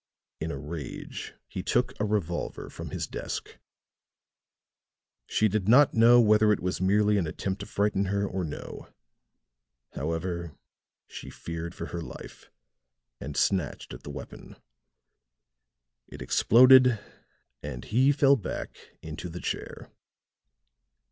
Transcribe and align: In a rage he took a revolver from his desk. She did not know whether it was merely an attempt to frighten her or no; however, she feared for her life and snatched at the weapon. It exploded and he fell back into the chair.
In 0.39 0.49
a 0.49 0.57
rage 0.57 1.35
he 1.47 1.61
took 1.61 1.93
a 1.99 2.05
revolver 2.05 2.71
from 2.71 2.89
his 2.89 3.05
desk. 3.05 3.59
She 5.27 5.47
did 5.47 5.67
not 5.69 5.93
know 5.93 6.19
whether 6.19 6.51
it 6.51 6.59
was 6.59 6.81
merely 6.81 7.19
an 7.19 7.27
attempt 7.27 7.59
to 7.59 7.67
frighten 7.67 8.05
her 8.05 8.25
or 8.25 8.43
no; 8.43 8.87
however, 9.93 10.53
she 11.05 11.29
feared 11.29 11.75
for 11.75 11.85
her 11.85 12.01
life 12.01 12.49
and 13.19 13.37
snatched 13.37 13.93
at 13.93 14.01
the 14.01 14.09
weapon. 14.09 14.55
It 16.07 16.23
exploded 16.23 16.99
and 17.61 17.85
he 17.85 18.11
fell 18.11 18.37
back 18.37 18.95
into 19.03 19.29
the 19.29 19.39
chair. 19.39 19.91